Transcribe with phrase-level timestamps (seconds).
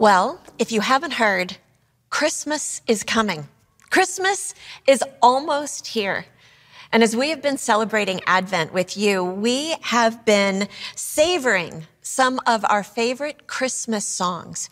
[0.00, 1.58] Well, if you haven't heard,
[2.08, 3.48] Christmas is coming.
[3.90, 4.54] Christmas
[4.86, 6.24] is almost here.
[6.90, 12.64] And as we have been celebrating Advent with you, we have been savoring some of
[12.70, 14.70] our favorite Christmas songs.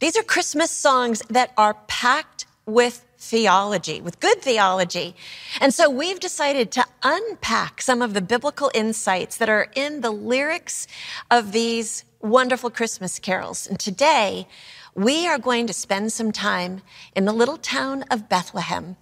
[0.00, 5.14] These are Christmas songs that are packed with theology, with good theology.
[5.60, 10.10] And so we've decided to unpack some of the biblical insights that are in the
[10.10, 10.88] lyrics
[11.30, 13.66] of these wonderful Christmas carols.
[13.66, 14.48] And today,
[14.94, 16.82] we are going to spend some time
[17.14, 18.96] in the little town of Bethlehem.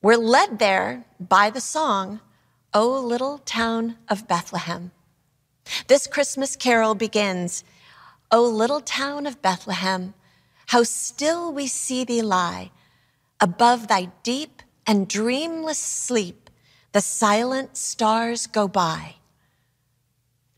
[0.00, 2.20] We're led there by the song,
[2.72, 4.92] O Little Town of Bethlehem.
[5.88, 7.64] This Christmas carol begins,
[8.30, 10.14] O little town of Bethlehem,
[10.66, 12.70] how still we see thee lie
[13.40, 16.50] Above thy deep and dreamless sleep,
[16.92, 19.14] the silent stars go by.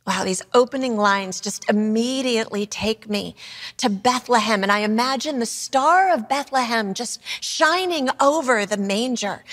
[0.06, 3.36] Wow, these opening lines just immediately take me
[3.76, 4.62] to Bethlehem.
[4.62, 9.44] And I imagine the star of Bethlehem just shining over the manger.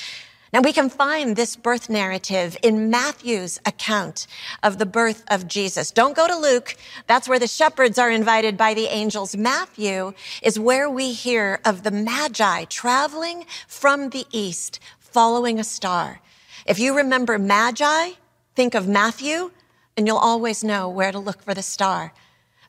[0.58, 4.26] Now we can find this birth narrative in Matthew's account
[4.64, 5.92] of the birth of Jesus.
[5.92, 6.76] Don't go to Luke.
[7.06, 9.38] That's where the shepherds are invited by the angels.
[9.38, 16.22] Matthew is where we hear of the Magi traveling from the east, following a star.
[16.66, 18.14] If you remember Magi,
[18.56, 19.52] think of Matthew,
[19.96, 22.14] and you'll always know where to look for the star.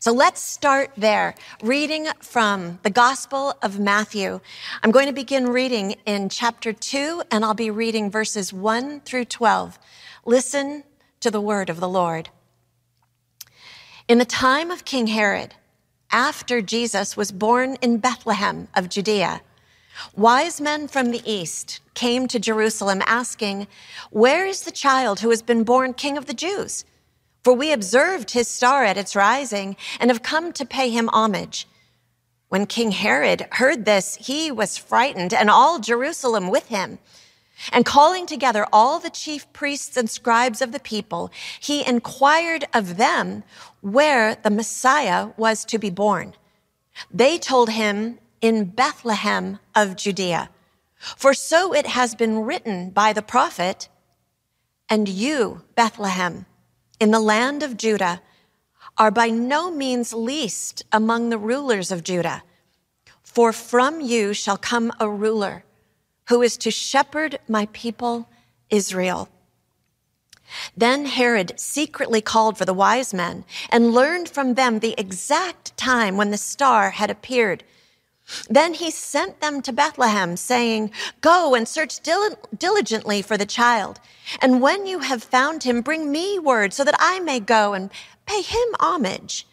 [0.00, 4.38] So let's start there, reading from the Gospel of Matthew.
[4.80, 9.24] I'm going to begin reading in chapter 2, and I'll be reading verses 1 through
[9.24, 9.77] 12.
[10.24, 10.84] Listen
[11.18, 12.30] to the word of the Lord.
[14.06, 15.55] In the time of King Herod,
[16.12, 19.40] after Jesus was born in Bethlehem of Judea,
[20.14, 23.66] wise men from the east came to Jerusalem asking,
[24.10, 26.84] Where is the child who has been born king of the Jews?
[27.48, 31.66] For we observed his star at its rising and have come to pay him homage.
[32.50, 36.98] When King Herod heard this, he was frightened and all Jerusalem with him.
[37.72, 42.98] And calling together all the chief priests and scribes of the people, he inquired of
[42.98, 43.45] them
[43.80, 46.34] where the Messiah was to be born.
[47.11, 50.50] They told him in Bethlehem of Judea.
[50.98, 53.89] For so it has been written by the prophet,
[54.90, 56.44] and you, Bethlehem,
[57.01, 58.20] in the land of Judah
[58.97, 62.42] are by no means least among the rulers of Judah.
[63.23, 65.64] For from you shall come a ruler
[66.29, 68.29] who is to shepherd my people
[68.70, 69.29] Israel.
[70.77, 76.17] Then Herod secretly called for the wise men and learned from them the exact time
[76.17, 77.65] when the star had appeared.
[78.48, 80.90] Then he sent them to Bethlehem, saying,
[81.20, 84.00] Go and search dil- diligently for the child.
[84.40, 87.90] And when you have found him, bring me word so that I may go and
[88.27, 89.46] pay him homage.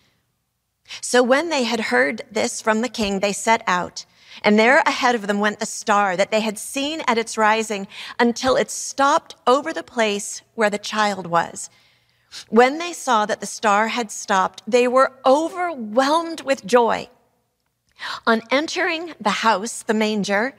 [1.01, 4.05] So when they had heard this from the king, they set out.
[4.43, 7.87] And there ahead of them went the star that they had seen at its rising
[8.19, 11.69] until it stopped over the place where the child was.
[12.49, 17.09] When they saw that the star had stopped, they were overwhelmed with joy.
[18.27, 20.55] On entering the house, the manger,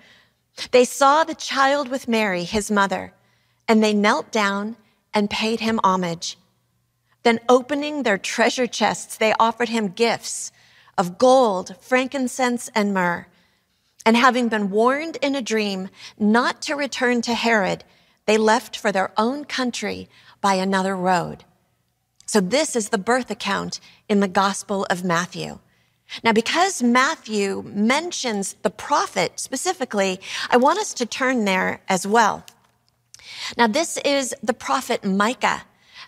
[0.70, 3.12] they saw the child with Mary, his mother,
[3.68, 4.76] and they knelt down
[5.12, 6.38] and paid him homage.
[7.22, 10.52] Then opening their treasure chests, they offered him gifts
[10.96, 13.26] of gold, frankincense, and myrrh.
[14.04, 17.84] And having been warned in a dream not to return to Herod,
[18.26, 20.08] they left for their own country
[20.40, 21.44] by another road.
[22.24, 25.58] So this is the birth account in the Gospel of Matthew.
[26.22, 32.44] Now, because Matthew mentions the prophet specifically, I want us to turn there as well.
[33.56, 35.62] Now, this is the prophet Micah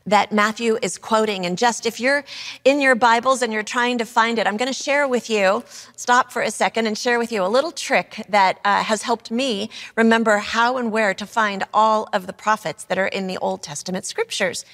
[0.09, 1.45] that Matthew is quoting.
[1.45, 2.25] And just if you're
[2.65, 5.65] in your Bibles and you're trying to find it, I'm going to share with you,
[5.97, 9.31] stop for a second and share with you a little trick that uh, has helped
[9.31, 13.39] me remember how and where to find all of the prophets that are in the
[13.39, 14.65] Old Testament scriptures.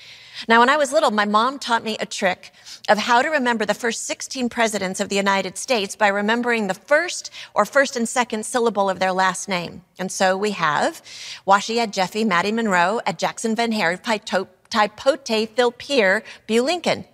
[0.49, 2.53] Now, when I was little, my mom taught me a trick
[2.89, 6.75] of how to remember the first 16 presidents of the United States by remembering the
[6.75, 9.83] first or first and second syllable of their last name.
[9.97, 11.03] And so we have
[11.47, 17.05] Washi Ed Jeffy, Maddie Monroe, at Jackson Van Hare, Phil Peer, Bu Lincoln.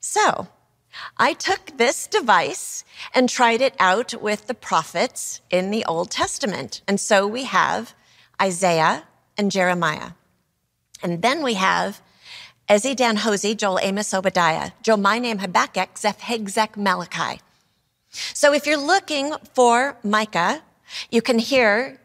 [0.00, 0.48] So
[1.16, 2.84] I took this device
[3.14, 6.82] and tried it out with the prophets in the Old Testament.
[6.88, 7.94] And so we have
[8.40, 9.04] Isaiah
[9.36, 10.12] and Jeremiah.
[11.02, 12.00] And then we have
[12.68, 17.40] Ezzy, Dan, Hosey, Joel, Amos, Obadiah, Joe, my name, Habakkuk, Zeph, Hegzek, Malachi.
[18.10, 20.62] So if you're looking for Micah,
[21.10, 21.98] you can hear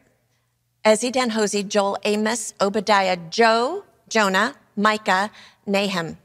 [0.85, 3.83] Ezzy, Dan, Hosey, Joel, Amos, Obadiah, Joe,
[4.13, 5.31] Jonah, Micah,
[5.65, 6.19] Nahum.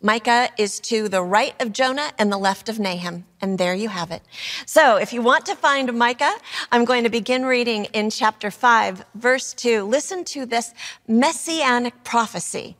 [0.00, 3.24] Micah is to the right of Jonah and the left of Nahum.
[3.40, 4.22] And there you have it.
[4.66, 6.36] So if you want to find Micah,
[6.70, 9.82] I'm going to begin reading in chapter 5, verse 2.
[9.82, 10.72] Listen to this
[11.08, 12.76] messianic prophecy.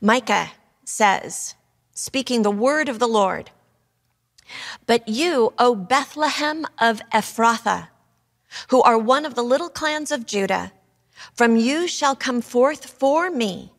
[0.00, 0.52] Micah
[0.86, 1.56] says,
[1.92, 3.50] speaking the word of the Lord,
[4.86, 7.88] But you, O Bethlehem of Ephrathah,
[8.68, 10.72] who are one of the little clans of Judah,
[11.34, 13.72] from you shall come forth for me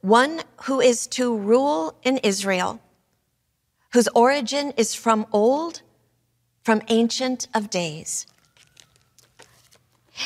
[0.00, 2.80] one who is to rule in Israel,
[3.92, 5.82] whose origin is from old,
[6.62, 8.26] from ancient of days.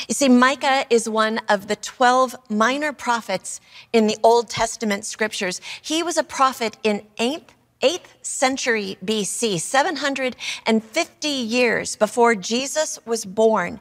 [0.07, 3.61] You see, Micah is one of the 12 minor prophets
[3.93, 5.61] in the Old Testament scriptures.
[5.81, 13.79] He was a prophet in 8th 8th century BC, 750 years before Jesus was born,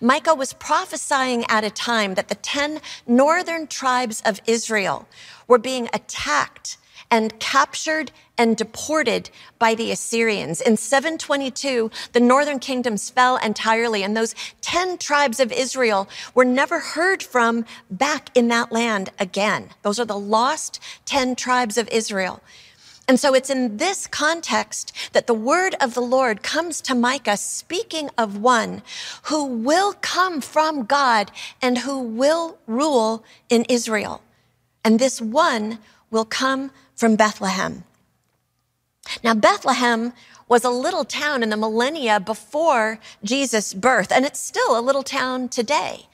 [0.00, 5.06] Micah was prophesying at a time that the 10 northern tribes of Israel
[5.46, 6.76] were being attacked
[7.10, 10.60] and captured and deported by the Assyrians.
[10.60, 16.80] In 722, the northern kingdoms fell entirely, and those 10 tribes of Israel were never
[16.80, 19.70] heard from back in that land again.
[19.82, 22.42] Those are the lost 10 tribes of Israel.
[23.08, 27.36] And so it's in this context that the word of the Lord comes to Micah
[27.36, 28.82] speaking of one
[29.24, 31.30] who will come from God
[31.62, 34.22] and who will rule in Israel.
[34.84, 35.78] And this one
[36.10, 37.84] will come from Bethlehem.
[39.22, 40.12] Now, Bethlehem
[40.48, 45.02] was a little town in the millennia before Jesus' birth, and it's still a little
[45.02, 46.06] town today.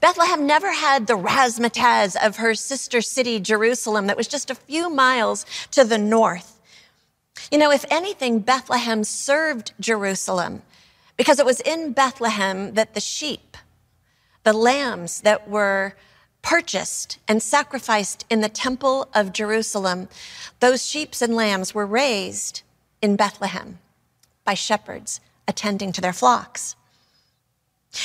[0.00, 4.90] Bethlehem never had the razzmatazz of her sister city, Jerusalem, that was just a few
[4.90, 6.60] miles to the north.
[7.50, 10.62] You know, if anything, Bethlehem served Jerusalem
[11.16, 13.56] because it was in Bethlehem that the sheep,
[14.44, 15.94] the lambs that were
[16.42, 20.08] purchased and sacrificed in the temple of Jerusalem,
[20.60, 22.62] those sheep and lambs were raised
[23.00, 23.78] in Bethlehem
[24.44, 26.76] by shepherds attending to their flocks.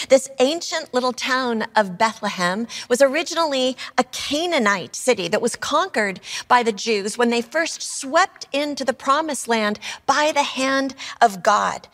[0.10, 6.64] This ancient little town of Bethlehem was originally a Canaanite city that was conquered by
[6.64, 11.88] the Jews when they first swept into the promised land by the hand of God.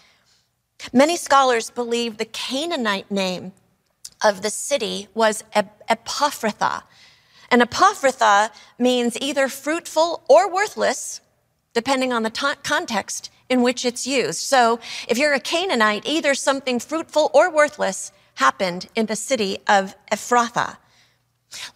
[0.93, 3.53] Many scholars believe the Canaanite name
[4.23, 6.83] of the city was Ephrathah.
[7.51, 11.21] And Ephrathah means either fruitful or worthless,
[11.79, 14.39] depending on the t- context in which it's used.
[14.39, 19.95] So if you're a Canaanite, either something fruitful or worthless happened in the city of
[20.11, 20.75] Ephrathah.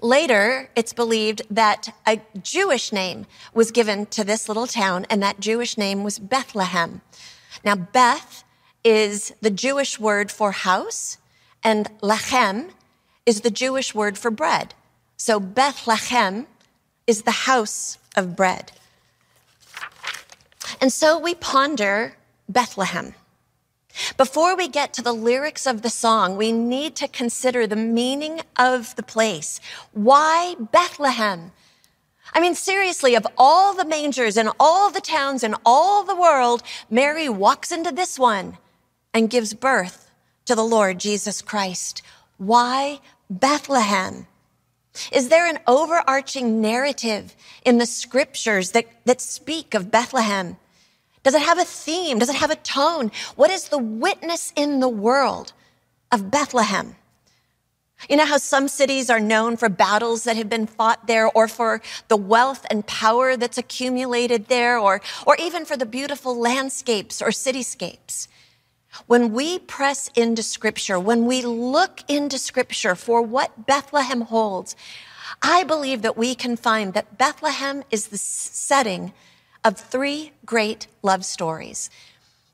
[0.02, 5.40] Later, it's believed that a Jewish name was given to this little town, and that
[5.40, 7.00] Jewish name was Bethlehem.
[7.64, 8.44] Now, Beth
[8.84, 11.18] is the Jewish word for house,
[11.64, 12.72] and Lechem
[13.26, 14.74] is the Jewish word for bread.
[15.16, 16.46] So Bethlehem
[17.08, 18.74] is the house of bread.
[20.84, 22.18] And so we ponder
[22.50, 23.16] Bethlehem.
[24.18, 28.42] Before we get to the lyrics of the song, we need to consider the meaning
[28.58, 29.62] of the place.
[29.94, 31.54] Why Bethlehem?
[32.34, 36.62] I mean, seriously, of all the mangers and all the towns in all the world,
[36.90, 38.58] Mary walks into this one
[39.14, 40.12] and gives birth
[40.48, 42.02] to the Lord Jesus Christ.
[42.36, 43.00] Why
[43.30, 44.28] Bethlehem?
[45.14, 50.58] Is there an overarching narrative in the scriptures that, that speak of Bethlehem?
[51.24, 52.20] Does it have a theme?
[52.20, 53.12] Does it have a tone?
[53.36, 55.54] What is the witness in the world
[56.12, 56.96] of Bethlehem?
[58.10, 61.48] You know how some cities are known for battles that have been fought there or
[61.48, 67.22] for the wealth and power that's accumulated there or, or even for the beautiful landscapes
[67.22, 68.28] or cityscapes.
[69.08, 74.76] When we press into scripture, when we look into scripture for what Bethlehem holds,
[75.42, 79.14] I believe that we can find that Bethlehem is the setting
[79.64, 81.90] of three great love stories.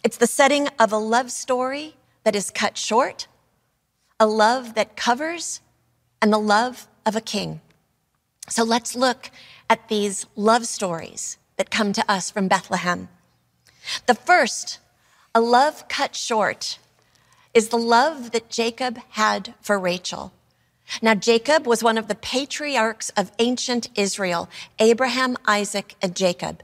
[0.04, 3.28] It's the setting of a love story that is cut short,
[4.20, 5.62] a love that covers,
[6.22, 7.62] and the love of a king.
[8.48, 9.32] So let's look
[9.70, 13.10] at these love stories that come to us from Bethlehem.
[14.08, 14.80] The first,
[15.36, 16.80] a love cut short,
[17.54, 20.34] is the love that Jacob had for Rachel.
[21.02, 24.50] Now, Jacob was one of the patriarchs of ancient Israel
[24.80, 26.64] Abraham, Isaac, and Jacob.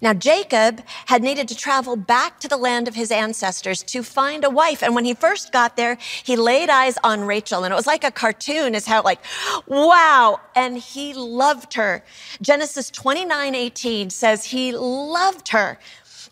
[0.00, 4.42] Now, Jacob had needed to travel back to the land of his ancestors to find
[4.42, 4.82] a wife.
[4.82, 8.02] And when he first got there, he laid eyes on Rachel and it was like
[8.02, 9.20] a cartoon is how like,
[9.66, 10.40] wow.
[10.56, 12.02] And he loved her.
[12.40, 15.78] Genesis 29, 18 says he loved her.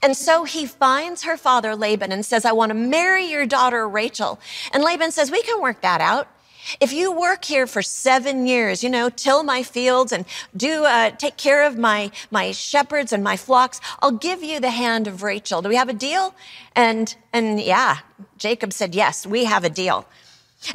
[0.02, 3.88] And so he finds her father Laban and says, I want to marry your daughter
[3.88, 4.40] Rachel.
[4.72, 6.26] And Laban says, we can work that out.
[6.80, 10.24] If you work here for seven years, you know, till my fields and
[10.56, 14.70] do uh, take care of my my shepherds and my flocks, I'll give you the
[14.70, 15.62] hand of Rachel.
[15.62, 16.34] Do we have a deal?
[16.74, 17.98] And and yeah,
[18.38, 20.06] Jacob said yes, we have a deal.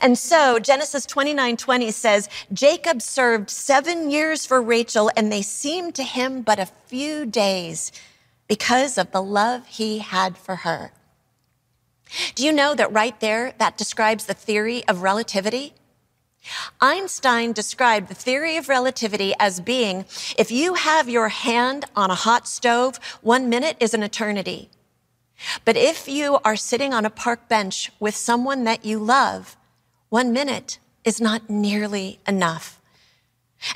[0.02, 5.96] And so Genesis 29, 20 says, Jacob served seven years for Rachel and they seemed
[5.96, 7.92] to him but a few days
[8.48, 10.92] because of the love he had for her.
[12.36, 15.74] Do you know that right there, that describes the theory of relativity?
[16.80, 20.06] Einstein described the theory of relativity as being
[20.38, 24.70] if you have your hand on a hot stove, one minute is an eternity.
[25.66, 29.58] But if you are sitting on a park bench with someone that you love,
[30.10, 32.82] one minute is not nearly enough.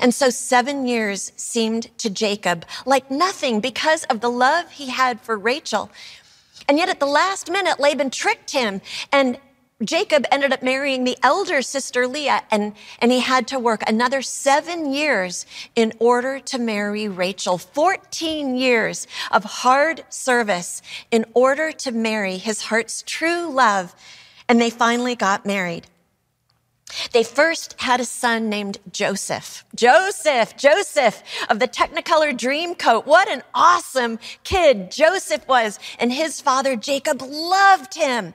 [0.00, 5.20] And so seven years seemed to Jacob like nothing because of the love he had
[5.20, 5.90] for Rachel.
[6.68, 8.80] And yet at the last minute, Laban tricked him
[9.12, 9.38] and
[9.84, 14.22] Jacob ended up marrying the elder sister Leah and, and he had to work another
[14.22, 17.58] seven years in order to marry Rachel.
[17.58, 23.94] 14 years of hard service in order to marry his heart's true love.
[24.48, 25.86] And they finally got married.
[27.12, 29.64] They first had a son named Joseph.
[29.74, 33.06] Joseph, Joseph of the Technicolor Dreamcoat.
[33.06, 35.78] What an awesome kid Joseph was.
[35.98, 38.34] And his father Jacob loved him.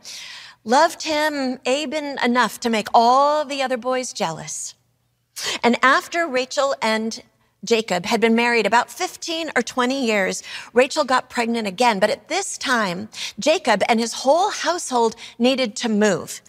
[0.63, 4.75] Loved him, Aben, enough to make all the other boys jealous.
[5.63, 7.23] And after Rachel and
[7.63, 11.99] Jacob had been married about 15 or 20 years, Rachel got pregnant again.
[11.99, 13.09] But at this time,
[13.39, 16.41] Jacob and his whole household needed to move.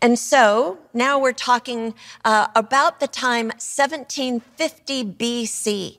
[0.00, 5.98] And so now we're talking uh, about the time 1750 BC.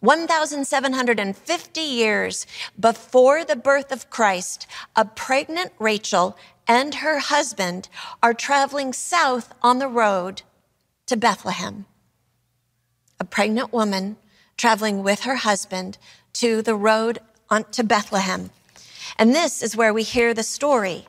[0.00, 2.46] 1,750 years
[2.78, 6.36] before the birth of Christ, a pregnant Rachel
[6.68, 7.88] and her husband
[8.22, 10.42] are traveling south on the road
[11.06, 11.86] to Bethlehem.
[13.18, 14.16] A pregnant woman
[14.56, 15.96] traveling with her husband
[16.34, 18.50] to the road on, to Bethlehem.
[19.18, 21.06] And this is where we hear the story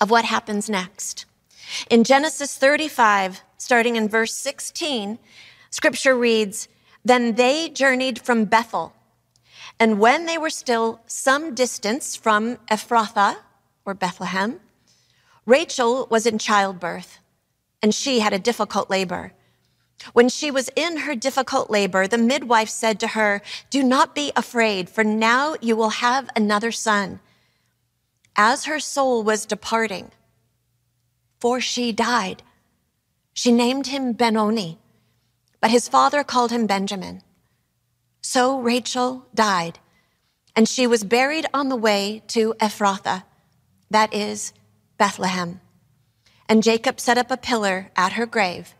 [0.00, 1.26] of what happens next.
[1.90, 5.18] In Genesis 35, starting in verse 16,
[5.70, 6.68] scripture reads,
[7.04, 8.92] Then they journeyed from Bethel.
[9.78, 13.36] And when they were still some distance from Ephrathah,
[13.84, 14.60] or Bethlehem,
[15.46, 17.20] Rachel was in childbirth,
[17.80, 19.32] and she had a difficult labor.
[20.12, 24.32] When she was in her difficult labor, the midwife said to her, Do not be
[24.34, 27.20] afraid, for now you will have another son
[28.36, 30.10] as her soul was departing,
[31.40, 32.42] for she died,
[33.32, 34.78] she named him Benoni,
[35.60, 37.22] but his father called him Benjamin.
[38.20, 39.78] So Rachel died,
[40.54, 43.24] and she was buried on the way to Ephrathah,
[43.90, 44.52] that is,
[44.98, 45.60] Bethlehem.
[46.48, 48.74] And Jacob set up a pillar at her grave.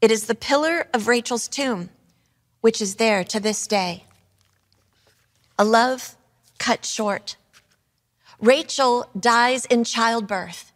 [0.00, 1.90] It is the pillar of Rachel's tomb,
[2.60, 4.04] which is there to this day.
[5.58, 6.16] A love
[6.58, 7.36] cut short
[8.40, 10.72] Rachel dies in childbirth.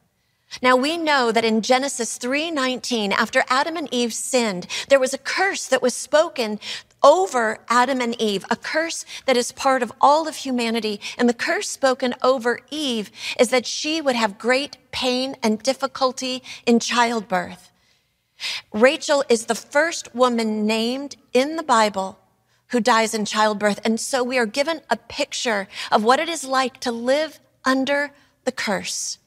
[0.62, 5.18] Now we know that in Genesis 3:19 after Adam and Eve sinned there was a
[5.18, 6.60] curse that was spoken
[7.02, 11.00] over Adam and Eve a curse that is part of all of humanity.
[11.16, 16.42] And the curse spoken over Eve is that she would have great pain and difficulty
[16.66, 17.72] in childbirth.
[18.72, 22.18] Rachel is the first woman named in the Bible
[22.68, 23.80] who dies in childbirth.
[23.84, 28.12] And so we are given a picture of what it is like to live under
[28.44, 29.18] the curse,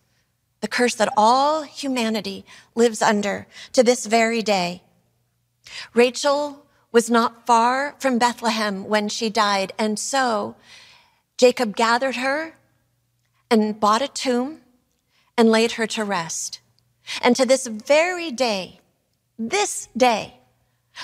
[0.62, 4.82] the curse that all humanity lives under to this very day.
[5.94, 10.56] Rachel was not far from Bethlehem when she died, and so
[11.38, 12.56] Jacob gathered her
[13.52, 14.62] and bought a tomb
[15.38, 16.60] and laid her to rest.
[17.22, 18.80] And to this very day,
[19.38, 20.40] this day,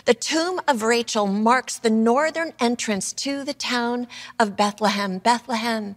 [0.06, 4.08] the tomb of Rachel marks the northern entrance to the town
[4.40, 5.20] of Bethlehem.
[5.20, 5.96] Bethlehem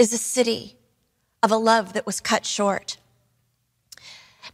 [0.00, 0.78] is a city
[1.42, 2.96] of a love that was cut short.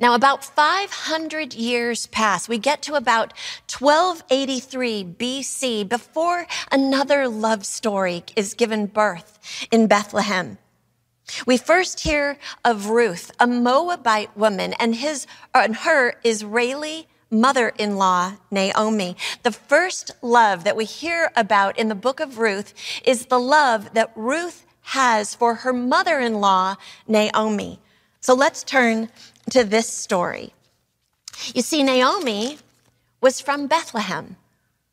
[0.01, 2.49] Now, about 500 years pass.
[2.49, 3.33] We get to about
[3.71, 9.39] 1283 BC before another love story is given birth
[9.71, 10.59] in Bethlehem.
[11.47, 19.17] We first hear of Ruth, a Moabite woman, and his and her Israeli mother-in-law, Naomi.
[19.45, 22.75] The first love that we hear about in the book of Ruth
[23.05, 26.77] is the love that Ruth has for her mother in law,
[27.09, 27.81] Naomi.
[28.21, 29.09] So let's turn
[29.51, 30.53] to this story.
[31.55, 32.59] You see, Naomi
[33.21, 34.37] was from Bethlehem.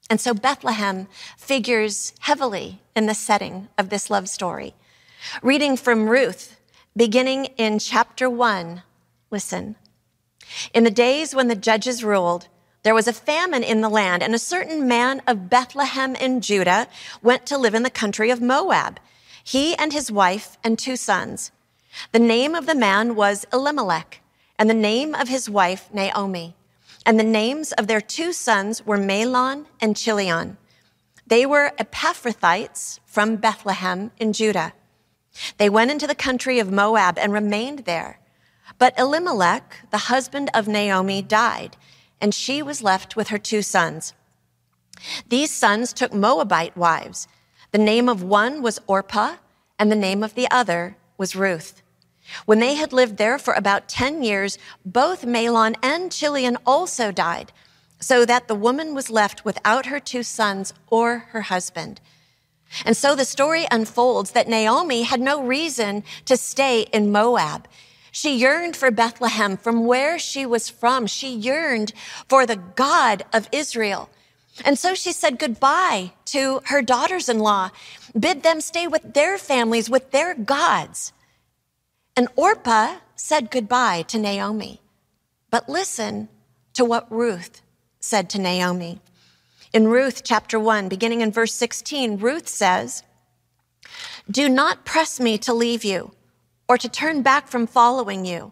[0.09, 1.07] And so Bethlehem
[1.37, 4.73] figures heavily in the setting of this love story.
[5.41, 6.59] Reading from Ruth,
[6.97, 8.81] beginning in chapter one,
[9.29, 9.75] listen.
[10.73, 12.47] In the days when the judges ruled,
[12.81, 16.87] there was a famine in the land, and a certain man of Bethlehem in Judah
[17.21, 18.99] went to live in the country of Moab,
[19.43, 21.51] he and his wife and two sons.
[22.11, 24.21] The name of the man was Elimelech,
[24.57, 26.55] and the name of his wife Naomi.
[27.05, 30.57] And the names of their two sons were Mahlon and Chilion.
[31.27, 34.73] They were Epaphrathites from Bethlehem in Judah.
[35.57, 38.19] They went into the country of Moab and remained there.
[38.77, 41.75] But Elimelech, the husband of Naomi, died,
[42.21, 44.13] and she was left with her two sons.
[45.27, 47.27] These sons took Moabite wives.
[47.73, 49.37] The name of one was Orpah,
[49.79, 51.81] and the name of the other was Ruth.
[52.45, 57.51] When they had lived there for about 10 years, both Mahlon and Chilion also died,
[57.99, 61.99] so that the woman was left without her two sons or her husband.
[62.85, 67.67] And so the story unfolds that Naomi had no reason to stay in Moab.
[68.11, 71.07] She yearned for Bethlehem from where she was from.
[71.07, 71.91] She yearned
[72.29, 74.11] for the God of Israel.
[74.63, 77.71] And so she said goodbye to her daughters in law,
[78.17, 81.11] bid them stay with their families, with their gods.
[82.15, 84.81] And Orpah said goodbye to Naomi.
[85.49, 86.29] But listen
[86.73, 87.61] to what Ruth
[87.99, 88.99] said to Naomi.
[89.71, 93.03] In Ruth chapter 1, beginning in verse 16, Ruth says,
[94.29, 96.11] Do not press me to leave you
[96.69, 98.51] or to turn back from following you.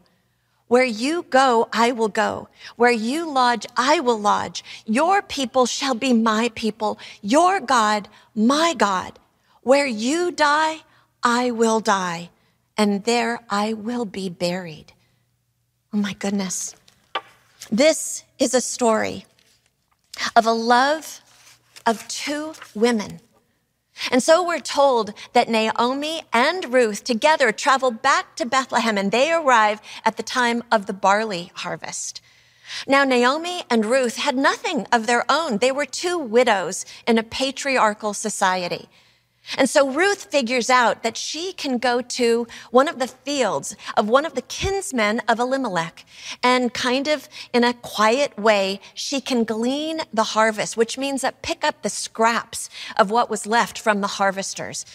[0.72, 2.48] Where you go, I will go.
[2.78, 4.64] Where you lodge, I will lodge.
[4.86, 6.98] Your people shall be my people.
[7.22, 9.20] Your God, my God.
[9.64, 10.84] Where you die,
[11.22, 12.30] I will die.
[12.78, 14.94] And there I will be buried.
[15.94, 16.74] Oh my goodness.
[17.70, 19.26] This is a story
[20.38, 21.20] of a love
[21.86, 23.20] of two women.
[24.10, 29.32] And so we're told that Naomi and Ruth together travel back to Bethlehem and they
[29.32, 32.22] arrive at the time of the barley harvest.
[32.88, 35.58] Now, Naomi and Ruth had nothing of their own.
[35.58, 38.88] They were two widows in a patriarchal society.
[39.58, 44.08] And so Ruth figures out that she can go to one of the fields of
[44.08, 46.06] one of the kinsmen of Elimelech
[46.44, 51.42] and kind of in a quiet way, she can glean the harvest, which means that
[51.42, 54.86] pick up the scraps of what was left from the harvesters.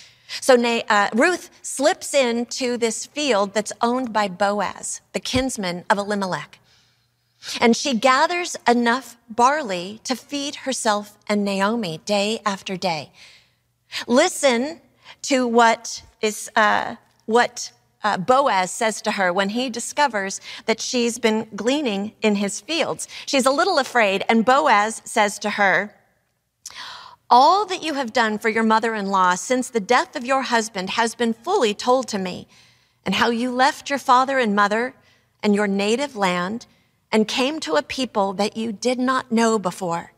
[0.41, 0.55] So
[0.89, 6.59] uh, Ruth slips into this field that's owned by Boaz, the kinsman of Elimelech.
[7.61, 13.13] And she gathers enough barley to feed herself and Naomi day after day.
[14.07, 14.81] Listen
[15.23, 16.97] to what is uh,
[17.27, 17.73] what
[18.05, 23.09] uh, Boaz says to her when he discovers that she's been gleaning in his fields.
[23.27, 25.95] She's a little afraid, and Boaz says to her,
[27.29, 30.43] All that you have done for your mother in law since the death of your
[30.43, 32.47] husband has been fully told to me,
[33.05, 34.95] and how you left your father and mother
[35.43, 36.67] and your native land
[37.11, 40.13] and came to a people that you did not know before.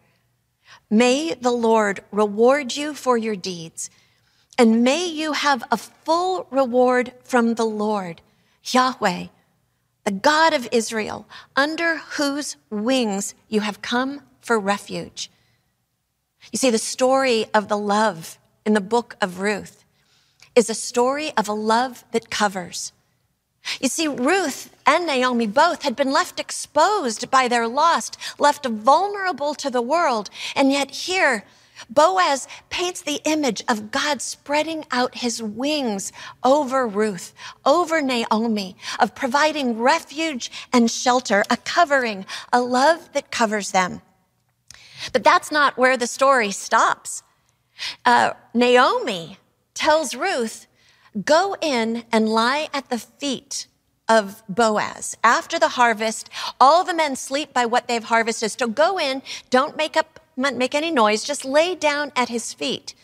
[0.90, 3.90] May the Lord reward you for your deeds,
[4.56, 8.22] and may you have a full reward from the Lord,
[8.64, 9.26] Yahweh,
[10.04, 15.30] the God of Israel, under whose wings you have come for refuge.
[16.50, 19.84] You see, the story of the love in the book of Ruth
[20.54, 22.92] is a story of a love that covers.
[23.80, 29.54] You see, Ruth and Naomi both had been left exposed by their loss, left vulnerable
[29.54, 30.30] to the world.
[30.56, 31.44] And yet here,
[31.88, 39.14] Boaz paints the image of God spreading out his wings over Ruth, over Naomi, of
[39.14, 44.02] providing refuge and shelter, a covering, a love that covers them.
[45.12, 47.22] But that's not where the story stops.
[48.04, 49.38] Uh, Naomi
[49.74, 50.66] tells Ruth,
[51.24, 53.66] go in and lie at the feet
[54.08, 55.16] of Boaz.
[55.22, 58.52] After the harvest, all the men sleep by what they've harvested.
[58.52, 62.94] So go in, don't make up, make any noise, just lay down at his feet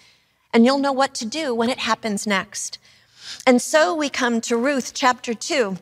[0.54, 2.78] and you'll know what to do when it happens next.
[3.46, 5.78] And so we come to Ruth chapter two,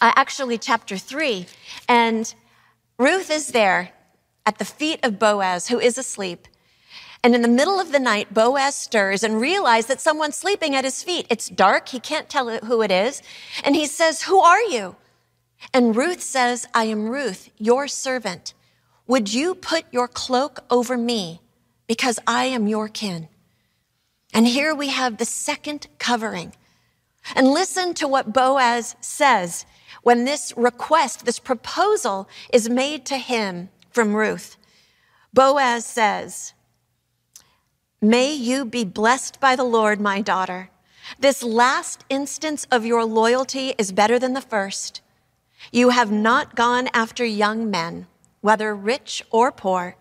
[0.00, 1.46] uh, actually chapter three,
[1.86, 2.34] and
[2.98, 3.90] Ruth is there
[4.46, 6.48] at the feet of Boaz, who is asleep.
[7.24, 10.84] And in the middle of the night, Boaz stirs and realizes that someone's sleeping at
[10.84, 11.26] his feet.
[11.30, 11.88] It's dark.
[11.88, 13.22] He can't tell who it is.
[13.62, 14.96] And he says, Who are you?
[15.72, 18.54] And Ruth says, I am Ruth, your servant.
[19.06, 21.40] Would you put your cloak over me
[21.86, 23.28] because I am your kin?
[24.34, 26.54] And here we have the second covering.
[27.36, 29.64] And listen to what Boaz says
[30.02, 34.56] when this request, this proposal is made to him from Ruth.
[35.32, 36.54] Boaz says,
[38.04, 40.70] May you be blessed by the Lord, my daughter.
[41.20, 45.00] This last instance of your loyalty is better than the first.
[45.70, 48.08] You have not gone after young men,
[48.40, 49.94] whether rich or poor.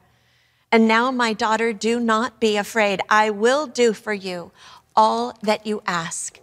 [0.72, 3.02] And now, my daughter, do not be afraid.
[3.08, 4.52] I will do for you
[4.96, 6.40] all that you ask.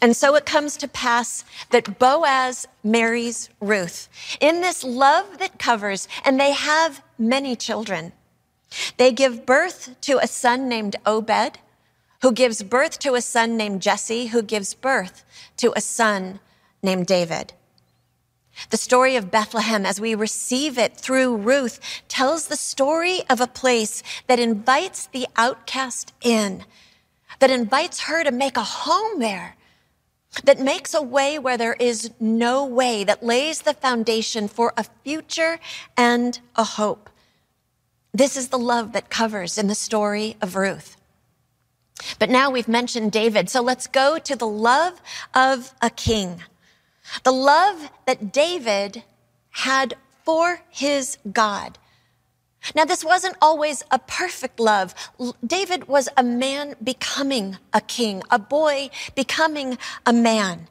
[0.00, 4.08] And so it comes to pass that Boaz marries Ruth
[4.40, 8.12] in this love that covers, and they have many children.
[8.96, 11.58] They give birth to a son named Obed,
[12.22, 15.24] who gives birth to a son named Jesse, who gives birth
[15.58, 16.40] to a son
[16.82, 17.52] named David.
[18.70, 23.46] The story of Bethlehem, as we receive it through Ruth, tells the story of a
[23.46, 26.64] place that invites the outcast in,
[27.40, 29.56] that invites her to make a home there,
[30.44, 34.84] that makes a way where there is no way, that lays the foundation for a
[35.04, 35.58] future
[35.96, 37.10] and a hope.
[38.14, 40.96] This is the love that covers in the story of Ruth.
[42.20, 45.02] But now we've mentioned David, so let's go to the love
[45.34, 46.42] of a king.
[47.24, 49.02] The love that David
[49.50, 51.78] had for his God.
[52.74, 54.94] Now, this wasn't always a perfect love.
[55.44, 60.68] David was a man becoming a king, a boy becoming a man.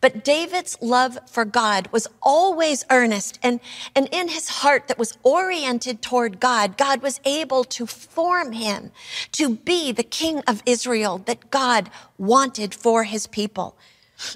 [0.00, 3.60] But David's love for God was always earnest and,
[3.94, 8.92] and in his heart that was oriented toward God, God was able to form him
[9.32, 13.76] to be the king of Israel that God wanted for his people.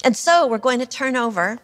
[0.05, 1.61] And so we're going to turn over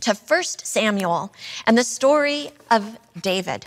[0.00, 1.32] to 1 Samuel
[1.66, 3.66] and the story of David.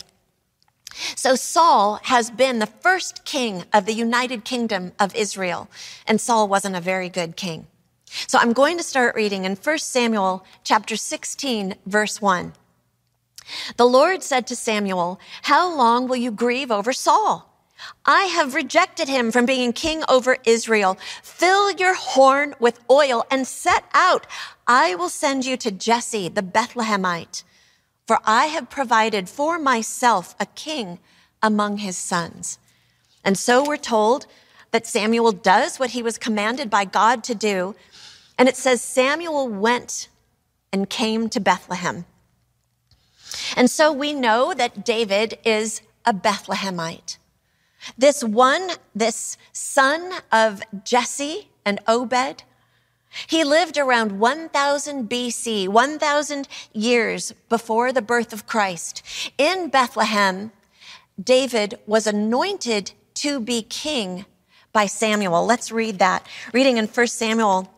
[1.15, 5.69] So Saul has been the first king of the United Kingdom of Israel,
[6.07, 7.67] and Saul wasn't a very good king.
[8.09, 12.53] So I'm going to start reading in 1 Samuel chapter 16, verse 1.
[13.77, 17.45] The Lord said to Samuel, How long will you grieve over Saul?
[18.05, 20.97] I have rejected him from being king over Israel.
[21.21, 24.25] Fill your horn with oil and set out.
[24.67, 27.43] I will send you to Jesse the Bethlehemite,
[28.07, 30.99] for I have provided for myself a king
[31.41, 32.59] among his sons.
[33.23, 34.25] And so we're told
[34.71, 37.75] that Samuel does what he was commanded by God to do.
[38.39, 40.07] And it says Samuel went
[40.71, 42.05] and came to Bethlehem.
[43.55, 47.17] And so we know that David is a Bethlehemite.
[47.97, 52.43] This one, this son of Jesse and Obed,
[53.27, 59.03] he lived around 1000 BC, 1000 years before the birth of Christ.
[59.37, 60.51] In Bethlehem,
[61.21, 64.25] David was anointed to be king
[64.71, 65.45] by Samuel.
[65.45, 66.25] Let's read that.
[66.53, 67.69] Reading in 1 Samuel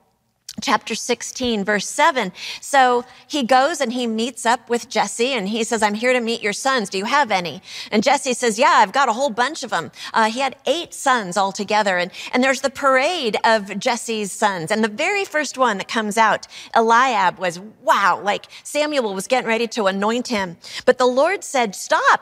[0.61, 2.31] chapter 16, verse 7.
[2.61, 6.21] So he goes and he meets up with Jesse and he says, I'm here to
[6.21, 6.89] meet your sons.
[6.89, 7.61] Do you have any?
[7.91, 9.91] And Jesse says, Yeah, I've got a whole bunch of them.
[10.13, 11.97] Uh, he had eight sons altogether.
[11.97, 14.71] And, and there's the parade of Jesse's sons.
[14.71, 19.47] And the very first one that comes out, Eliab, was wow, like Samuel was getting
[19.47, 20.57] ready to anoint him.
[20.85, 22.21] But the Lord said, Stop.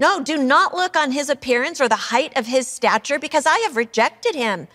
[0.00, 3.58] No, do not look on his appearance or the height of his stature because I
[3.60, 4.68] have rejected him.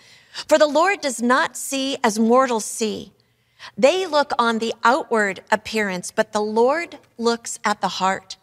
[0.48, 3.14] For the Lord does not see as mortals see.
[3.78, 8.36] They look on the outward appearance, but the Lord looks at the heart.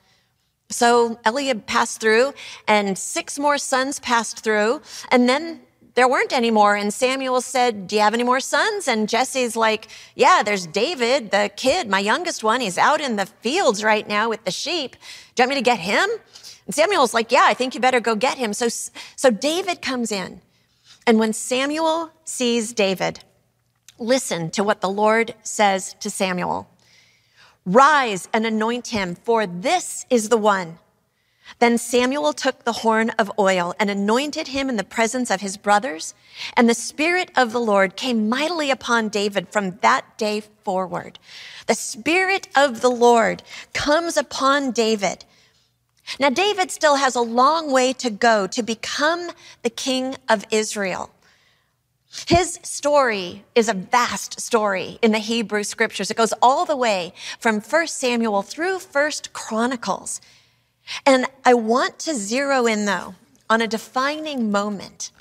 [0.70, 2.32] So Eliab passed through,
[2.66, 5.60] and six more sons passed through, and then
[5.94, 6.76] there weren't any more.
[6.76, 8.86] And Samuel said, Do you have any more sons?
[8.86, 12.60] And Jesse's like, Yeah, there's David, the kid, my youngest one.
[12.60, 14.92] He's out in the fields right now with the sheep.
[15.34, 16.08] Do you want me to get him?
[16.66, 18.54] And Samuel's like, Yeah, I think you better go get him.
[18.54, 20.40] So, so David comes in.
[21.10, 23.24] And when Samuel sees David,
[23.98, 26.70] listen to what the Lord says to Samuel
[27.66, 30.78] Rise and anoint him, for this is the one.
[31.58, 35.56] Then Samuel took the horn of oil and anointed him in the presence of his
[35.56, 36.14] brothers.
[36.56, 41.18] And the Spirit of the Lord came mightily upon David from that day forward.
[41.66, 43.42] The Spirit of the Lord
[43.74, 45.24] comes upon David
[46.18, 49.30] now, David still has a long way to go to become
[49.62, 51.10] the king of Israel.
[52.26, 56.10] His story is a vast story in the Hebrew scriptures.
[56.10, 60.20] It goes all the way from 1 Samuel through 1 Chronicles.
[61.06, 63.14] And I want to zero in, though,
[63.48, 65.12] on a defining moment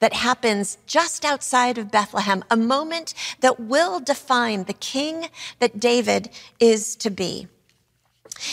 [0.00, 5.28] that happens just outside of Bethlehem, a moment that will define the king
[5.60, 7.46] that David is to be.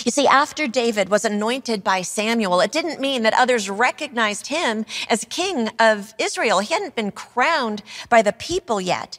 [0.03, 4.85] You see, after David was anointed by Samuel, it didn't mean that others recognized him
[5.09, 6.59] as king of Israel.
[6.59, 9.17] He hadn't been crowned by the people yet.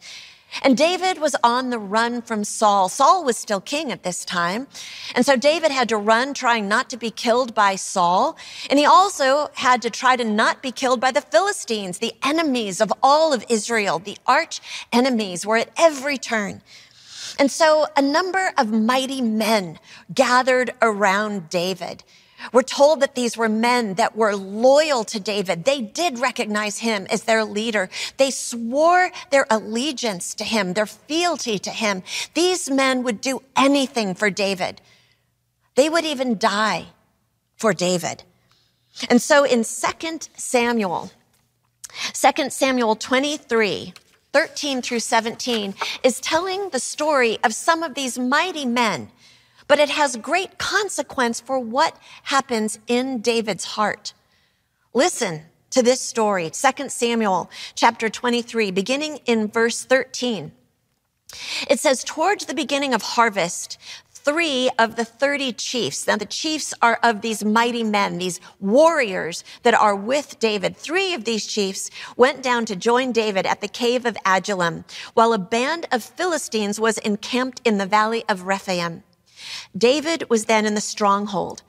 [0.62, 2.88] And David was on the run from Saul.
[2.88, 4.68] Saul was still king at this time.
[5.14, 8.36] And so David had to run trying not to be killed by Saul.
[8.70, 12.80] And he also had to try to not be killed by the Philistines, the enemies
[12.80, 13.98] of all of Israel.
[13.98, 14.60] The arch
[14.92, 16.62] enemies were at every turn.
[17.38, 19.78] And so a number of mighty men
[20.12, 22.04] gathered around David.
[22.52, 25.64] We're told that these were men that were loyal to David.
[25.64, 27.88] They did recognize him as their leader.
[28.16, 32.02] They swore their allegiance to him, their fealty to him.
[32.34, 34.80] These men would do anything for David.
[35.74, 36.88] They would even die
[37.56, 38.22] for David.
[39.08, 41.10] And so in 2 Samuel,
[42.12, 43.94] 2 Samuel 23,
[44.34, 49.08] 13 through 17 is telling the story of some of these mighty men
[49.66, 54.12] but it has great consequence for what happens in David's heart.
[54.92, 60.52] Listen to this story, 2 Samuel chapter 23, beginning in verse 13.
[61.68, 63.78] It says, towards the beginning of harvest,
[64.24, 66.06] three of the 30 chiefs.
[66.06, 70.76] Now the chiefs are of these mighty men, these warriors that are with David.
[70.76, 75.32] Three of these chiefs went down to join David at the cave of Adullam, while
[75.32, 79.02] a band of Philistines was encamped in the valley of Rephaim.
[79.76, 81.62] David was then in the stronghold,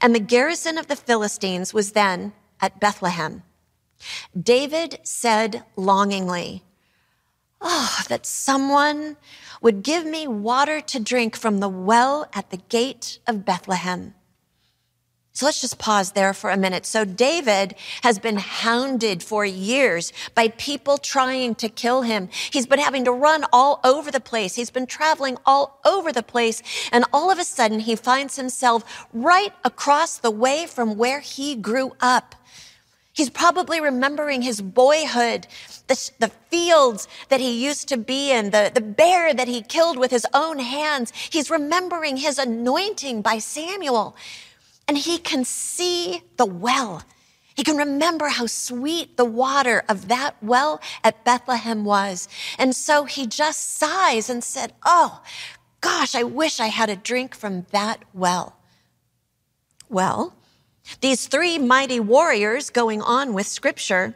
[0.00, 3.42] and the garrison of the Philistines was then at Bethlehem.
[4.38, 6.62] David said longingly,
[7.62, 9.16] Oh, that someone
[9.60, 14.14] would give me water to drink from the well at the gate of Bethlehem.
[15.34, 16.84] So let's just pause there for a minute.
[16.84, 22.28] So David has been hounded for years by people trying to kill him.
[22.50, 24.56] He's been having to run all over the place.
[24.56, 26.62] He's been traveling all over the place.
[26.92, 31.56] And all of a sudden he finds himself right across the way from where he
[31.56, 32.34] grew up.
[33.14, 35.46] He's probably remembering his boyhood,
[35.86, 39.98] the, the, fields that he used to be in, the, the bear that he killed
[39.98, 41.12] with his own hands.
[41.30, 44.16] He's remembering his anointing by Samuel
[44.88, 47.02] and he can see the well.
[47.54, 52.28] He can remember how sweet the water of that well at Bethlehem was.
[52.58, 55.22] And so he just sighs and said, Oh,
[55.80, 58.56] gosh, I wish I had a drink from that well.
[59.88, 60.34] Well,
[61.00, 64.14] these three mighty warriors going on with scripture,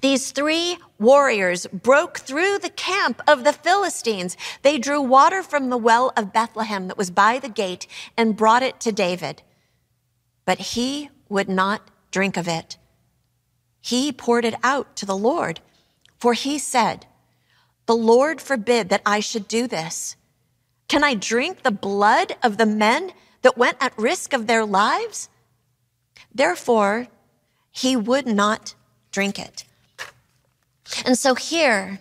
[0.00, 4.36] these three warriors broke through the camp of the Philistines.
[4.62, 8.62] They drew water from the well of Bethlehem that was by the gate and brought
[8.62, 9.42] it to David
[10.46, 12.78] but he would not drink of it.
[13.82, 15.60] He poured it out to the Lord,
[16.18, 17.04] for he said,
[17.84, 20.16] The Lord forbid that I should do this.
[20.88, 25.28] Can I drink the blood of the men that went at risk of their lives?
[26.36, 27.08] Therefore,
[27.70, 28.74] he would not
[29.10, 29.64] drink it.
[31.04, 32.00] And so here,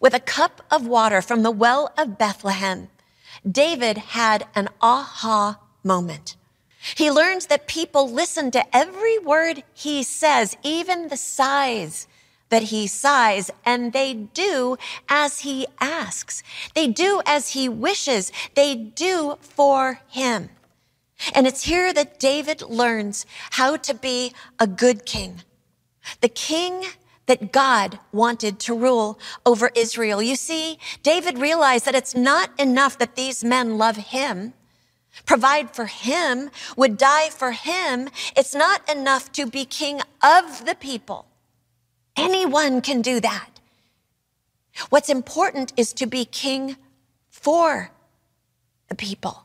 [0.00, 2.88] with a cup of water from the well of Bethlehem,
[3.48, 6.36] David had an aha moment.
[6.96, 12.06] He learns that people listen to every word he says, even the sighs
[12.48, 14.76] that he sighs, and they do
[15.08, 16.42] as he asks.
[16.74, 18.32] They do as he wishes.
[18.54, 20.48] They do for him.
[21.34, 25.42] And it's here that David learns how to be a good king.
[26.20, 26.84] The king
[27.26, 30.20] that God wanted to rule over Israel.
[30.20, 34.54] You see, David realized that it's not enough that these men love him
[35.26, 40.74] provide for him, would die for him, it's not enough to be king of the
[40.74, 41.26] people.
[42.16, 43.60] Anyone can do that.
[44.88, 46.76] What's important is to be king
[47.28, 47.90] for
[48.88, 49.44] the people.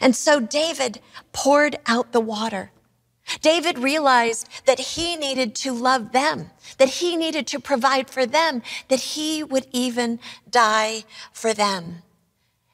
[0.00, 1.00] And so David
[1.32, 2.70] poured out the water.
[3.40, 8.62] David realized that he needed to love them, that he needed to provide for them,
[8.88, 12.02] that he would even die for them.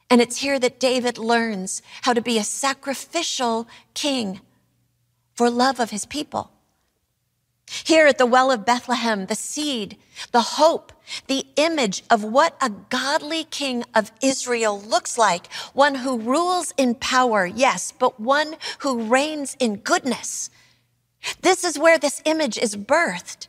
[0.09, 4.39] And it's here that David learns how to be a sacrificial king
[5.33, 6.51] for love of his people.
[7.83, 9.97] Here at the well of Bethlehem, the seed,
[10.31, 10.93] the hope,
[11.27, 16.95] the image of what a godly king of Israel looks like, one who rules in
[16.95, 20.49] power, yes, but one who reigns in goodness.
[21.41, 23.47] This is where this image is birthed.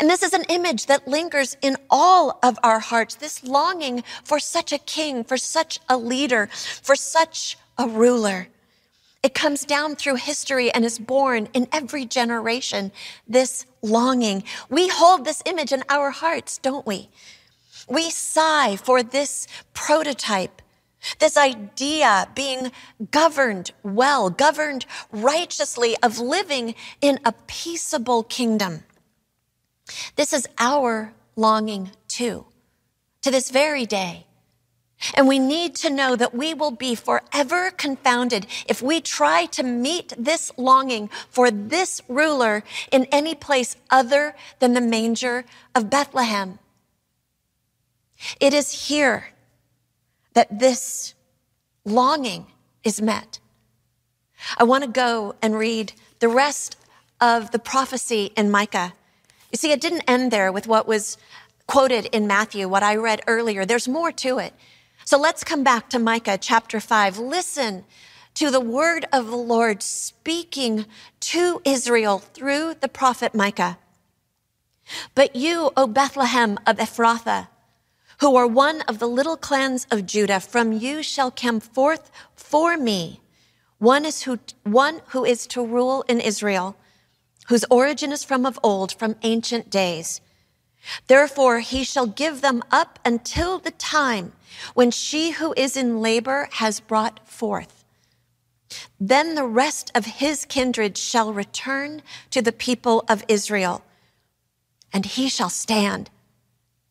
[0.00, 4.38] And this is an image that lingers in all of our hearts, this longing for
[4.38, 6.48] such a king, for such a leader,
[6.82, 8.48] for such a ruler.
[9.24, 12.92] It comes down through history and is born in every generation,
[13.26, 14.44] this longing.
[14.68, 17.08] We hold this image in our hearts, don't we?
[17.88, 20.60] We sigh for this prototype,
[21.20, 22.70] this idea being
[23.10, 28.84] governed well, governed righteously, of living in a peaceable kingdom.
[30.16, 32.44] This is our longing too,
[33.22, 34.26] to this very day.
[35.14, 39.62] And we need to know that we will be forever confounded if we try to
[39.62, 46.58] meet this longing for this ruler in any place other than the manger of Bethlehem.
[48.40, 49.28] It is here
[50.32, 51.14] that this
[51.84, 52.46] longing
[52.82, 53.40] is met.
[54.56, 56.76] I want to go and read the rest
[57.20, 58.94] of the prophecy in Micah.
[59.52, 61.16] You see, it didn't end there with what was
[61.66, 63.64] quoted in Matthew, what I read earlier.
[63.64, 64.52] There's more to it.
[65.04, 67.18] So let's come back to Micah chapter 5.
[67.18, 67.84] Listen
[68.34, 70.86] to the word of the Lord speaking
[71.20, 73.78] to Israel through the prophet Micah.
[75.14, 77.48] But you, O Bethlehem of Ephrathah,
[78.20, 82.76] who are one of the little clans of Judah, from you shall come forth for
[82.76, 83.20] me
[83.78, 86.76] one is who, one who is to rule in Israel,
[87.48, 90.22] whose origin is from of old, from ancient days.
[91.06, 94.32] Therefore, he shall give them up until the time
[94.74, 97.84] when she who is in labor has brought forth.
[98.98, 103.84] Then the rest of his kindred shall return to the people of Israel,
[104.92, 106.10] and he shall stand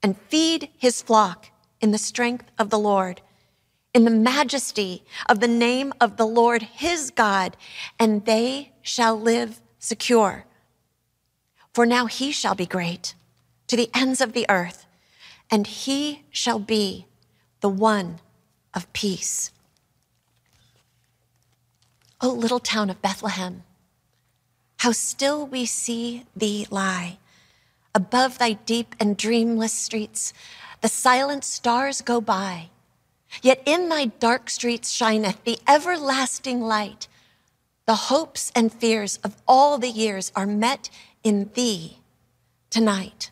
[0.02, 1.48] and feed his flock
[1.82, 3.22] in the strength of the Lord,
[3.94, 7.58] in the majesty of the name of the Lord his God,
[8.00, 10.46] and they shall live secure.
[11.74, 13.16] For now he shall be great
[13.68, 14.86] to the ends of the earth,
[15.50, 17.08] and he shall be
[17.64, 18.20] the one
[18.74, 19.50] of peace.
[22.20, 23.64] O little town of Bethlehem,
[24.80, 27.20] how still we see thee lie.
[27.96, 30.34] Above thy deep and dreamless streets,
[30.82, 32.70] the silent stars go by.
[33.42, 37.08] Yet in thy dark streets shineth the everlasting light.
[37.86, 40.90] The hopes and fears of all the years are met
[41.24, 42.00] in thee
[42.70, 43.32] tonight.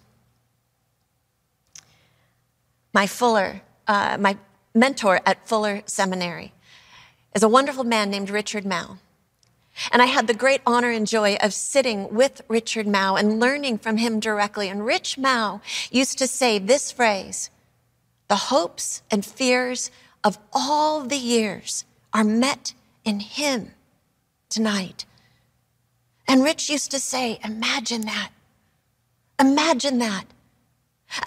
[2.94, 3.62] My Fuller,
[3.92, 4.38] uh, my
[4.74, 6.54] mentor at Fuller Seminary
[7.36, 8.98] is a wonderful man named Richard Mouw.
[9.92, 13.80] And I had the great honor and joy of sitting with Richard Mouw and learning
[13.80, 14.70] from him directly.
[14.70, 15.60] And Rich Mouw
[15.92, 17.50] used to say this phrase,
[18.30, 19.92] the hopes and fears
[20.24, 22.74] of all the years are met
[23.04, 23.72] in him
[24.48, 25.06] tonight.
[26.30, 28.30] And Rich used to say, imagine that.
[29.38, 30.24] Imagine that.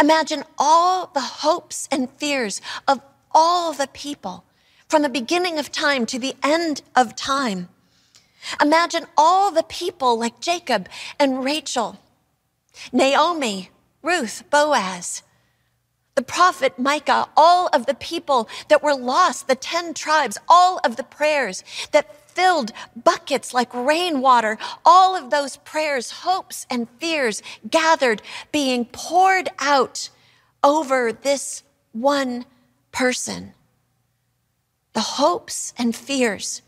[0.00, 3.00] Imagine all the hopes and fears of
[3.32, 4.44] all the people
[4.88, 7.68] from the beginning of time to the end of time.
[8.60, 11.98] Imagine all the people like Jacob and Rachel,
[12.92, 13.70] Naomi,
[14.02, 15.22] Ruth, Boaz,
[16.14, 20.96] the prophet Micah, all of the people that were lost, the 10 tribes, all of
[20.96, 28.22] the prayers that filled buckets like rainwater, all of those prayers, hopes and fears gathered,
[28.52, 30.10] being poured out
[30.62, 32.44] over this one
[32.92, 33.54] person.
[34.92, 36.62] The hopes and fears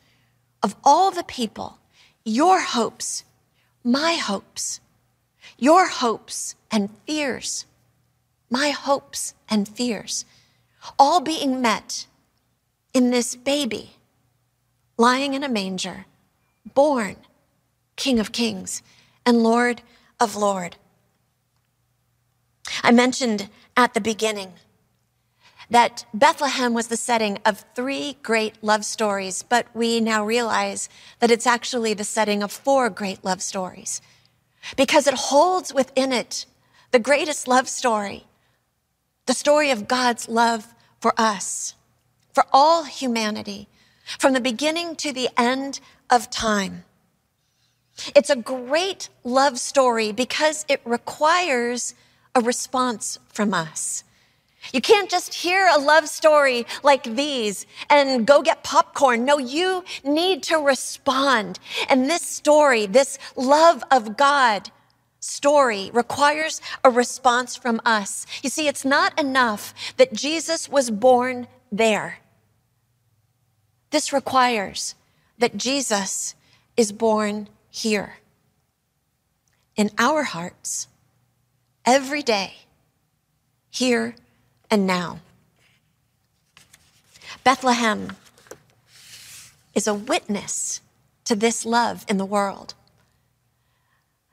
[0.62, 1.78] of all the people,
[2.24, 3.24] your hopes,
[3.84, 4.80] my hopes,
[5.58, 7.66] your hopes and fears,
[8.50, 10.24] my hopes and fears,
[10.98, 12.06] all being met
[12.92, 13.95] in this baby
[14.96, 16.06] lying in a manger,
[16.74, 17.16] born
[17.96, 18.82] King of Kings
[19.24, 19.82] and Lord
[20.20, 20.76] of Lord.
[22.82, 24.52] I mentioned at the beginning
[25.70, 30.88] that Bethlehem was the setting of three great love stories, but we now realize
[31.20, 34.00] that it's actually the setting of four great love stories
[34.76, 36.46] because it holds within it
[36.92, 38.24] the greatest love story,
[39.26, 41.74] the story of God's love for us,
[42.32, 43.68] for all humanity,
[44.18, 46.84] from the beginning to the end of time.
[48.14, 51.94] It's a great love story because it requires
[52.34, 54.04] a response from us.
[54.72, 59.24] You can't just hear a love story like these and go get popcorn.
[59.24, 61.58] No, you need to respond.
[61.88, 64.70] And this story, this love of God
[65.20, 68.26] story requires a response from us.
[68.42, 72.18] You see, it's not enough that Jesus was born there.
[73.90, 74.94] This requires
[75.38, 76.34] that Jesus
[76.76, 78.16] is born here
[79.76, 80.88] in our hearts
[81.84, 82.54] every day,
[83.70, 84.14] here
[84.70, 85.20] and now.
[87.44, 88.16] Bethlehem
[89.74, 90.80] is a witness
[91.24, 92.74] to this love in the world.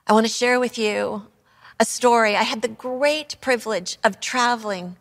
[0.08, 1.28] I want to share with you
[1.80, 2.36] a story.
[2.36, 4.95] I had the great privilege of traveling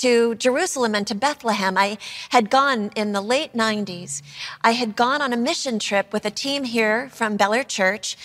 [0.00, 1.76] to Jerusalem and to Bethlehem.
[1.76, 1.98] I
[2.30, 4.22] had gone in the late 90s.
[4.62, 8.16] I had gone on a mission trip with a team here from Bel Air Church,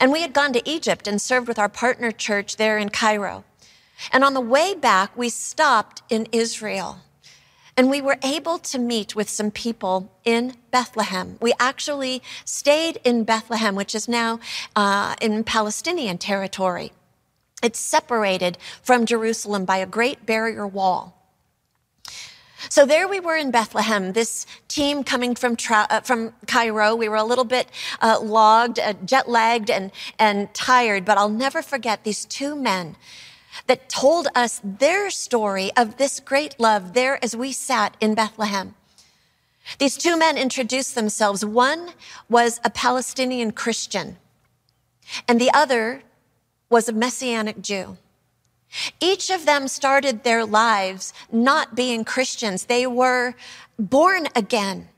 [0.00, 3.44] and we had gone to Egypt and served with our partner church there in Cairo.
[4.12, 7.00] And on the way back, we stopped in Israel.
[7.76, 11.38] And we were able to meet with some people in Bethlehem.
[11.40, 14.40] We actually stayed in Bethlehem, which is now
[14.74, 16.90] uh, in Palestinian territory.
[17.62, 21.17] It's separated from Jerusalem by a great barrier wall.
[22.68, 26.94] So there we were in Bethlehem, this team coming from, uh, from Cairo.
[26.96, 27.68] We were a little bit
[28.02, 32.96] uh, logged, uh, jet lagged, and, and tired, but I'll never forget these two men
[33.68, 38.74] that told us their story of this great love there as we sat in Bethlehem.
[39.78, 41.44] These two men introduced themselves.
[41.44, 41.90] One
[42.28, 44.16] was a Palestinian Christian,
[45.28, 46.02] and the other
[46.70, 47.98] was a Messianic Jew.
[49.00, 52.64] Each of them started their lives not being Christians.
[52.64, 53.34] They were
[53.78, 54.88] born again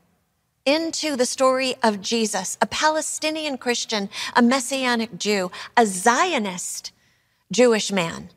[0.65, 6.91] into the story of Jesus, a Palestinian Christian, a Messianic Jew, a Zionist
[7.51, 8.29] Jewish man.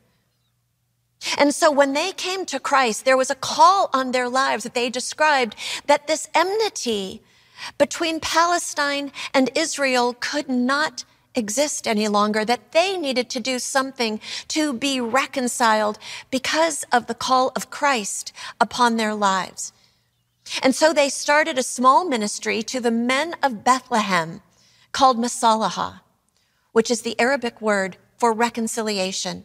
[1.39, 4.75] And so when they came to Christ, there was a call on their lives that
[4.75, 5.57] they described
[5.87, 7.23] that this enmity
[7.79, 11.05] between Palestine and Israel could not
[11.35, 15.99] exist any longer, that they needed to do something to be reconciled
[16.31, 19.73] because of the call of Christ upon their lives.
[20.63, 24.43] And so they started a small ministry to the men of Bethlehem
[24.93, 26.01] called Musalaha,
[26.73, 29.45] which is the Arabic word for reconciliation.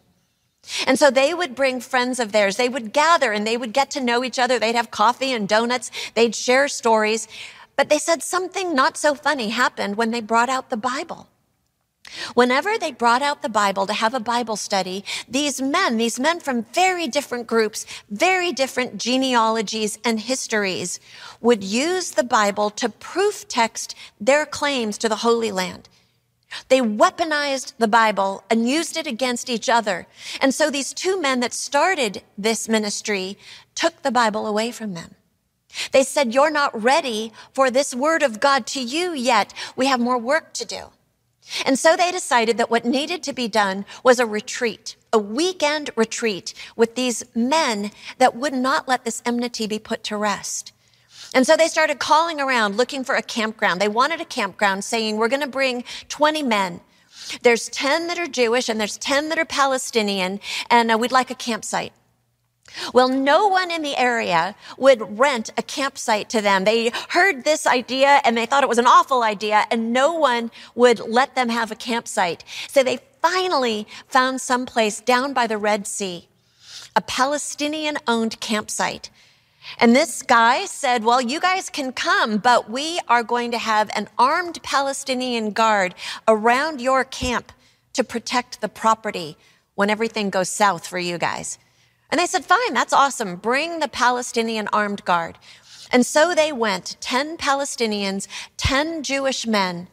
[0.85, 2.57] And so they would bring friends of theirs.
[2.57, 4.59] They would gather and they would get to know each other.
[4.59, 5.89] They'd have coffee and donuts.
[6.15, 7.27] They'd share stories.
[7.75, 11.28] But they said something not so funny happened when they brought out the Bible.
[12.33, 16.39] Whenever they brought out the Bible to have a Bible study, these men, these men
[16.39, 20.99] from very different groups, very different genealogies and histories,
[21.41, 25.89] would use the Bible to proof text their claims to the Holy Land.
[26.67, 30.07] They weaponized the Bible and used it against each other.
[30.41, 33.37] And so these two men that started this ministry
[33.75, 35.15] took the Bible away from them.
[35.91, 39.53] They said, you're not ready for this word of God to you yet.
[39.75, 40.85] We have more work to do.
[41.65, 45.89] And so they decided that what needed to be done was a retreat, a weekend
[45.95, 50.71] retreat with these men that would not let this enmity be put to rest.
[51.33, 53.79] And so they started calling around looking for a campground.
[53.79, 56.81] They wanted a campground saying, we're going to bring 20 men.
[57.43, 60.39] There's 10 that are Jewish and there's 10 that are Palestinian
[60.69, 61.93] and uh, we'd like a campsite.
[62.93, 66.63] Well, no one in the area would rent a campsite to them.
[66.63, 70.51] They heard this idea and they thought it was an awful idea and no one
[70.75, 72.43] would let them have a campsite.
[72.67, 76.27] So they finally found someplace down by the Red Sea,
[76.95, 79.09] a Palestinian owned campsite.
[79.77, 83.89] And this guy said, well, you guys can come, but we are going to have
[83.93, 85.93] an armed Palestinian guard
[86.27, 87.51] around your camp
[87.93, 89.37] to protect the property
[89.75, 91.57] when everything goes south for you guys.
[92.09, 93.35] And they said, fine, that's awesome.
[93.35, 95.37] Bring the Palestinian armed guard.
[95.91, 99.87] And so they went, 10 Palestinians, 10 Jewish men,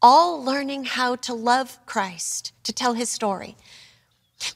[0.00, 3.56] all learning how to love Christ, to tell his story.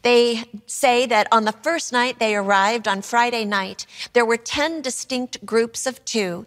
[0.03, 4.83] They say that on the first night they arrived, on Friday night, there were 10
[4.83, 6.47] distinct groups of two,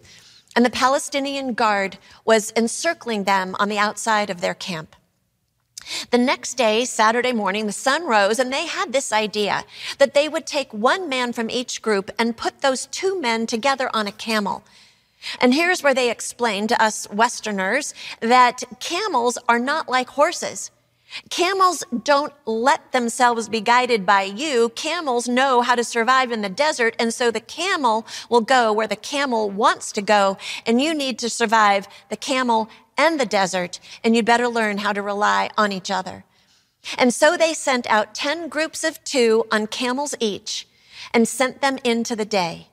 [0.54, 4.94] and the Palestinian guard was encircling them on the outside of their camp.
[6.10, 9.64] The next day, Saturday morning, the sun rose and they had this idea
[9.98, 13.90] that they would take one man from each group and put those two men together
[13.94, 14.62] on a camel.
[15.40, 20.70] And here's where they explained to us Westerners that camels are not like horses.
[21.28, 24.70] Camels don't let themselves be guided by you.
[24.70, 26.96] Camels know how to survive in the desert.
[26.98, 30.38] And so the camel will go where the camel wants to go.
[30.64, 33.80] And you need to survive the camel and the desert.
[34.02, 36.24] And you'd better learn how to rely on each other.
[36.98, 40.66] And so they sent out 10 groups of two on camels each
[41.12, 42.68] and sent them into the day.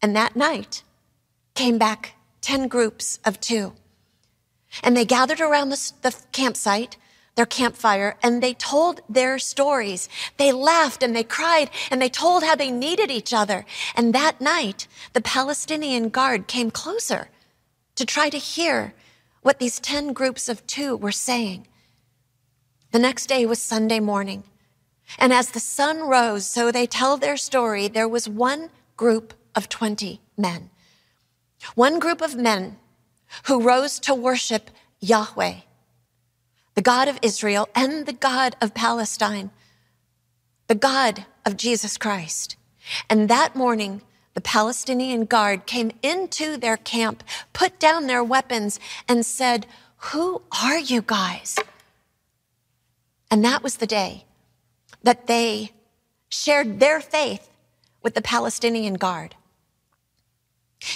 [0.00, 0.82] And that night
[1.54, 3.72] came back 10 groups of two.
[4.82, 6.96] And they gathered around the, the campsite
[7.34, 10.08] their campfire and they told their stories.
[10.36, 13.64] They laughed and they cried and they told how they needed each other.
[13.96, 17.30] And that night, the Palestinian guard came closer
[17.94, 18.94] to try to hear
[19.42, 21.66] what these 10 groups of two were saying.
[22.92, 24.44] The next day was Sunday morning.
[25.18, 29.68] And as the sun rose, so they tell their story, there was one group of
[29.68, 30.70] 20 men.
[31.74, 32.78] One group of men
[33.46, 34.70] who rose to worship
[35.00, 35.60] Yahweh
[36.74, 39.50] the God of Israel and the God of Palestine,
[40.68, 42.56] the God of Jesus Christ.
[43.10, 44.02] And that morning,
[44.34, 47.22] the Palestinian guard came into their camp,
[47.52, 49.66] put down their weapons, and said,
[49.96, 51.56] Who are you guys?
[53.30, 54.24] And that was the day
[55.02, 55.72] that they
[56.28, 57.50] shared their faith
[58.02, 59.36] with the Palestinian guard.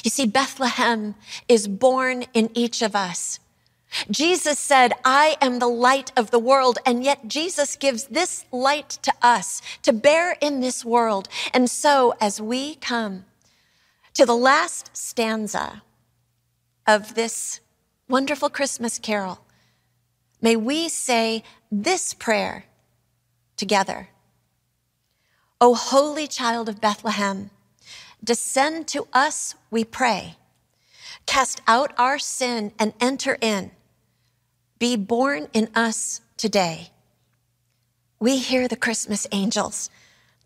[0.02, 1.14] You see, Bethlehem
[1.48, 3.38] is born in each of us.
[4.10, 6.78] Jesus said, I am the light of the world.
[6.84, 11.28] And yet Jesus gives this light to us to bear in this world.
[11.52, 13.24] And so as we come
[14.14, 15.82] to the last stanza
[16.86, 17.60] of this
[18.08, 19.40] wonderful Christmas carol,
[20.40, 22.64] may we say this prayer
[23.56, 24.08] together.
[25.60, 27.50] O holy child of Bethlehem,
[28.22, 30.36] descend to us, we pray.
[31.26, 33.72] Cast out our sin and enter in.
[34.78, 36.90] Be born in us today.
[38.18, 39.90] We hear the Christmas angels,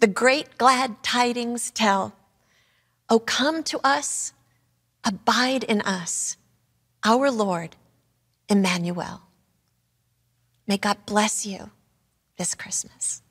[0.00, 2.14] the great glad tidings tell.
[3.08, 4.32] Oh, come to us,
[5.04, 6.36] abide in us,
[7.04, 7.76] our Lord,
[8.48, 9.22] Emmanuel.
[10.66, 11.70] May God bless you
[12.36, 13.22] this Christmas.